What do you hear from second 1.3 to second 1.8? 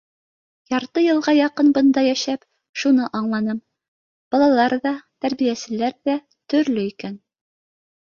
яҡын